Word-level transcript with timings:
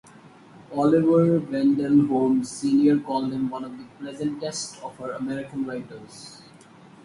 Oliver 0.71 1.41
Wendell 1.51 2.07
Holmes, 2.07 2.49
Senior 2.49 3.01
called 3.01 3.31
him 3.31 3.51
one 3.51 3.65
of 3.65 3.77
the 3.77 3.85
pleasantest 3.99 4.81
of 4.81 4.99
our 4.99 5.11
American 5.11 5.63
writers. 5.67 6.41